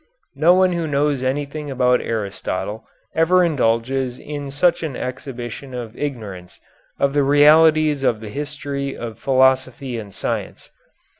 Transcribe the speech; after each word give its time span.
No 0.33 0.55
one 0.55 0.71
who 0.71 0.87
knows 0.87 1.21
anything 1.21 1.69
about 1.69 2.01
Aristotle 2.01 2.87
ever 3.13 3.43
indulges 3.43 4.17
in 4.17 4.49
such 4.49 4.81
an 4.81 4.95
exhibition 4.97 5.75
of 5.75 5.95
ignorance 5.95 6.59
of 6.99 7.13
the 7.13 7.21
realities 7.21 8.01
of 8.01 8.19
the 8.19 8.29
history 8.29 8.97
of 8.97 9.19
philosophy 9.19 9.99
and 9.99 10.11
science. 10.11 10.71